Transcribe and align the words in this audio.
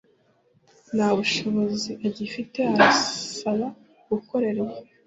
Nta 0.95 1.07
bushobozi 1.17 1.91
agifite 2.07 2.59
arasaba 2.73 3.67
gukorerwa 4.11 4.75